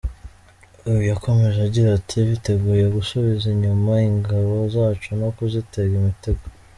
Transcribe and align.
Uyu 0.87 1.01
yakomeje 1.11 1.59
agira 1.67 1.89
ati: 1.99 2.17
“Biteguye 2.27 2.85
gusubiza 2.95 3.45
inyuma 3.55 3.91
ingabo 4.09 4.53
zacu 4.73 5.09
no 5.21 5.29
kuzitega 5.35 5.93
imitego. 6.01 6.43